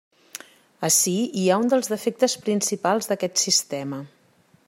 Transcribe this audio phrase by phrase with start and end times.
[0.87, 4.01] Ací hi ha un dels defectes principals d'aquest sistema.